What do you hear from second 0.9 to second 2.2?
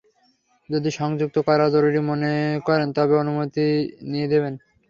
সংযুক্ত করা জরুরি